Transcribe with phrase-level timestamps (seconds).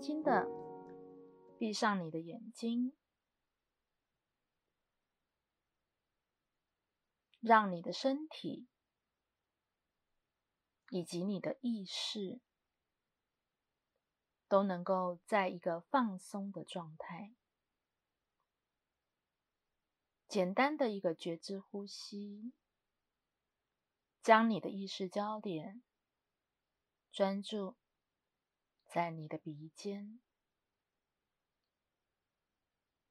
[0.00, 0.46] 轻的
[1.58, 2.96] 闭上你的眼睛，
[7.40, 8.66] 让你的身体
[10.90, 12.40] 以及你的意识
[14.48, 17.34] 都能够在一个放松的状态。
[20.26, 22.52] 简单的一个觉知呼吸，
[24.22, 25.82] 将你的意识焦点
[27.10, 27.76] 专注
[28.92, 30.20] 在你的鼻尖，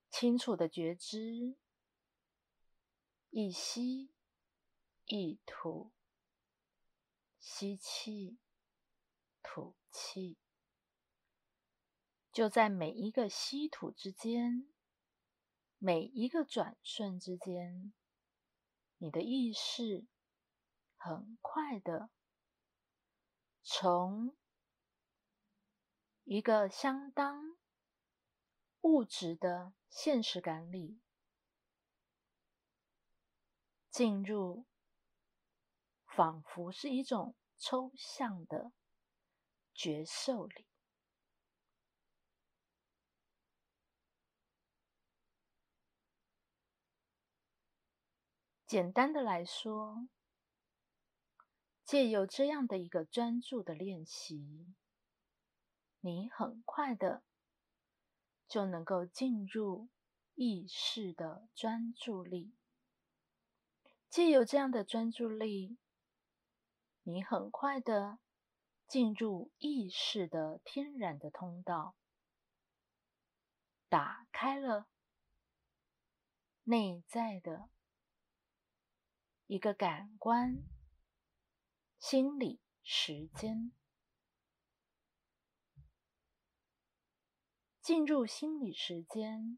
[0.09, 1.55] 清楚的觉知，
[3.29, 4.11] 一吸
[5.05, 5.93] 一吐，
[7.39, 8.39] 吸气
[9.41, 10.37] 吐气，
[12.33, 14.67] 就在每一个吸吐之间。
[15.81, 17.93] 每一个转瞬之间，
[18.97, 20.05] 你的意识
[20.97, 22.09] 很快的
[23.63, 24.35] 从
[26.31, 27.57] 一个相当
[28.81, 31.01] 物质的现实感里，
[33.89, 34.67] 进入
[36.05, 38.71] 仿佛是一种抽象的
[39.73, 40.67] 觉受里。
[48.67, 50.07] 简单的来说，
[51.83, 54.75] 借由这样的一个专注的练习，
[56.01, 57.23] 你很快的
[58.47, 59.89] 就能够进入
[60.35, 62.55] 意识的专注力。
[64.09, 65.77] 既有这样的专注力，
[67.03, 68.19] 你很快的
[68.87, 71.95] 进入意识的天然的通道，
[73.87, 74.87] 打开了
[76.63, 77.69] 内在的。
[79.45, 80.63] 一个感官、
[81.99, 83.71] 心理、时间，
[87.89, 89.57] 进入心理时间，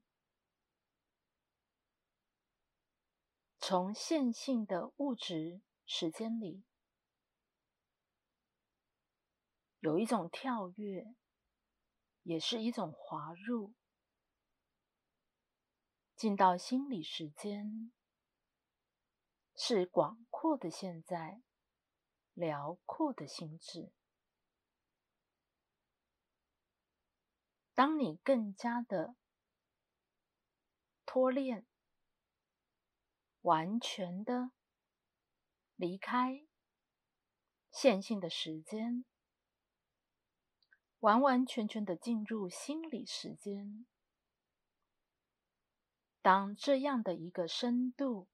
[3.59, 6.63] 从线性的物质时间里，
[9.81, 11.13] 有一种跳跃，
[12.23, 13.73] 也是一种滑入，
[16.15, 17.91] 进到心理时间。
[19.57, 21.41] 是广阔的现在，
[22.33, 23.91] 辽阔的心智。
[27.81, 29.15] 当你更加的
[31.03, 31.65] 脱链，
[33.41, 34.51] 完全的
[35.75, 36.45] 离开
[37.71, 39.03] 线性的时间，
[40.99, 43.87] 完完全全的进入心理时间。
[46.21, 48.27] 当这样的一个深度。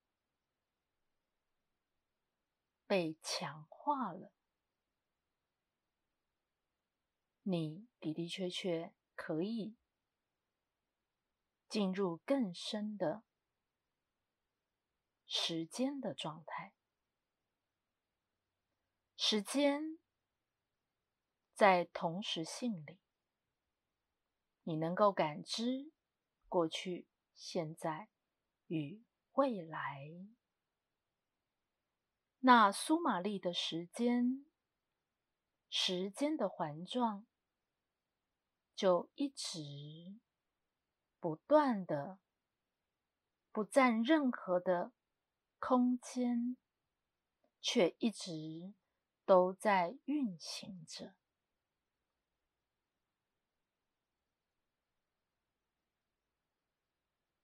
[2.85, 4.33] 被强化了，
[7.43, 9.75] 你的的确确可以
[11.67, 13.23] 进入更深的
[15.25, 16.73] 时间的状态。
[19.17, 19.99] 时间
[21.53, 22.99] 在同时性里，
[24.63, 25.91] 你能够感知
[26.47, 28.07] 过去、现在
[28.67, 30.07] 与未来。
[32.39, 34.45] 那苏玛丽的时间，
[35.69, 37.25] 时间的环状，
[38.77, 40.19] 就一直
[41.19, 42.19] 不断的
[43.51, 44.91] 不占任何的
[45.57, 46.55] 空间，
[47.59, 48.75] 却一直
[49.25, 51.15] 都在运行着。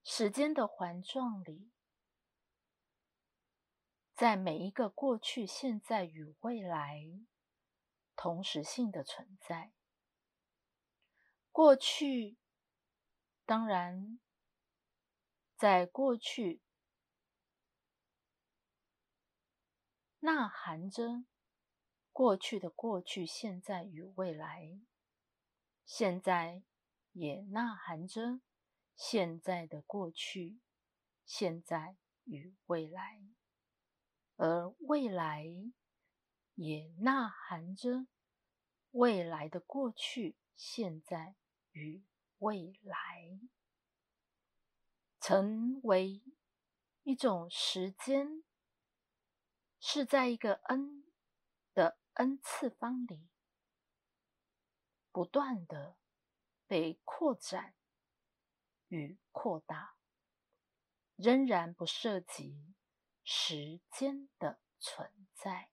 [0.04, 1.72] 时间的环状里。
[4.14, 7.04] 在每一个过去、现在与未来
[8.14, 9.72] 同时性的存在。
[11.54, 12.36] 过去，
[13.46, 14.18] 当然，
[15.56, 16.60] 在过去
[20.18, 21.24] 呐喊着
[22.10, 24.80] 过去的过去、现在与未来；
[25.84, 26.64] 现在
[27.12, 28.40] 也呐喊着
[28.96, 30.58] 现在的过去、
[31.24, 33.22] 现在与未来。
[34.34, 35.46] 而未来
[36.56, 38.08] 也呐喊着
[38.90, 41.36] 未来的过去、现在
[41.74, 42.02] 与
[42.38, 43.38] 未来，
[45.20, 46.22] 成为
[47.02, 48.42] 一种时间，
[49.78, 51.04] 是在一个 n
[51.74, 53.28] 的 n 次方里，
[55.12, 55.98] 不断的
[56.66, 57.74] 被扩展
[58.88, 59.96] 与扩大，
[61.16, 62.74] 仍然不涉及。
[63.26, 65.70] 时间的存在，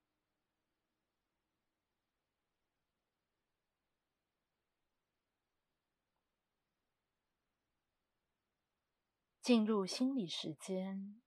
[9.42, 11.20] 进入心理时间，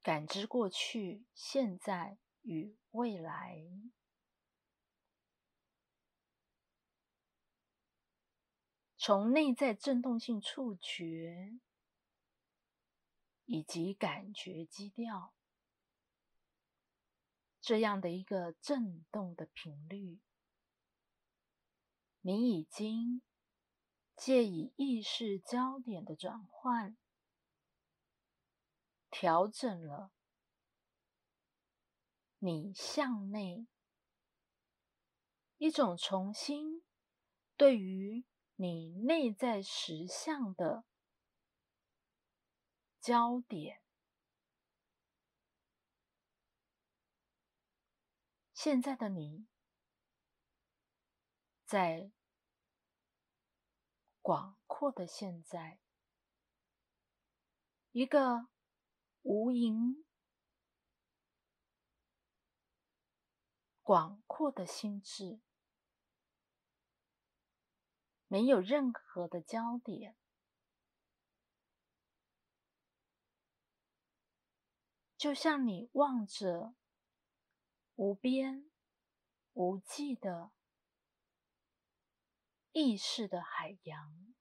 [0.00, 3.62] 感知过去、现在与未来，
[8.96, 11.58] 从内在振动性触觉
[13.44, 15.34] 以及感觉基调
[17.60, 20.20] 这样的一个振动的频率，
[22.22, 23.20] 你已经。
[24.24, 26.96] 借以意识焦点的转换，
[29.10, 30.12] 调整了
[32.38, 33.66] 你向内
[35.56, 36.84] 一种重新
[37.56, 38.24] 对于
[38.54, 40.84] 你内在实相的
[43.00, 43.82] 焦点。
[48.54, 49.48] 现在的你
[51.64, 52.12] 在。
[54.22, 55.80] 广阔的现在，
[57.90, 58.46] 一个
[59.22, 60.04] 无垠、
[63.82, 65.40] 广阔的心智，
[68.28, 70.16] 没有任何的焦点，
[75.16, 76.76] 就像你望着
[77.96, 78.70] 无边
[79.52, 80.52] 无际的。
[82.72, 84.34] 意识的海洋，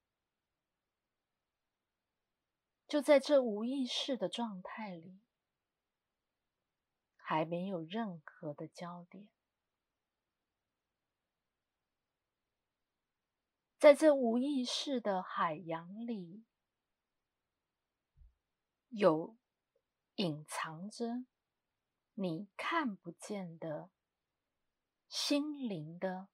[2.87, 5.19] 就在这无意识的状态里，
[7.15, 9.29] 还没有任何的焦点。
[13.77, 16.45] 在这无意识的海洋里，
[18.89, 19.35] 有
[20.15, 21.25] 隐藏着
[22.13, 23.89] 你看不见的
[25.09, 26.29] 心灵的。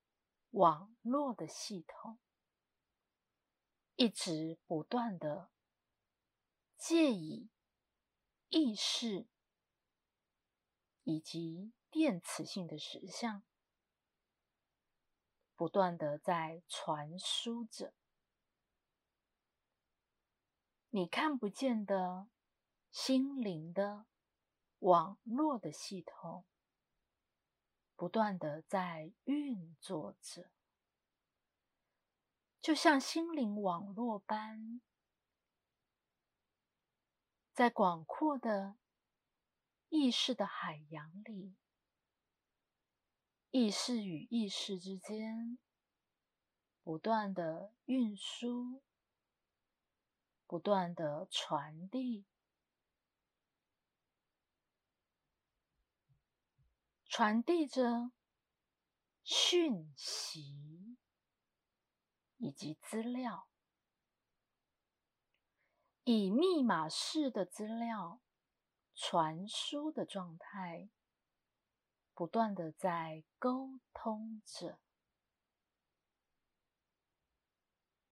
[0.51, 2.19] 网络的系统
[3.95, 5.51] 一直不断的
[6.77, 7.49] 借以
[8.49, 9.27] 意识
[11.03, 13.44] 以及电磁性的实相，
[15.55, 17.93] 不断的在传输着
[20.89, 22.29] 你看不见的
[22.89, 24.05] 心灵的
[24.79, 26.45] 网络的系统。
[27.97, 30.51] 不断的在运作着，
[32.61, 34.81] 就像心灵网络般，
[37.53, 38.77] 在广阔的
[39.89, 41.55] 意识的海洋里，
[43.49, 45.57] 意识与意识之间
[46.83, 48.83] 不断的运输，
[50.45, 52.27] 不断的传递。
[57.17, 58.11] 传递着
[59.23, 60.99] 讯息
[62.37, 63.49] 以及资料，
[66.03, 68.21] 以密码式的资料
[68.93, 70.91] 传输的状态，
[72.13, 74.79] 不断的在沟通着。